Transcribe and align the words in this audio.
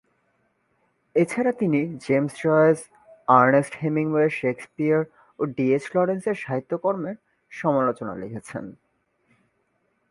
এছাড়া 1.15 1.51
তিনি 1.51 1.79
James 2.05 2.33
Joyce, 2.43 2.79
Ernest 3.27 3.73
Hemingway, 3.81 4.27
Shakespeare 4.41 5.01
ও 5.39 5.41
ডি 5.55 5.65
এইচ 5.75 5.85
লরেন্স 5.95 6.23
এর 6.27 6.37
সাহিত্যকর্মের 6.45 7.17
সমালোচনা 7.51 8.13
লিখেছেন। 8.15 8.65